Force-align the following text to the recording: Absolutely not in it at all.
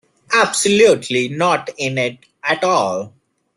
Absolutely 0.33 1.27
not 1.27 1.69
in 1.77 1.99
it 1.99 2.17
at 2.43 2.63
all. 2.63 3.13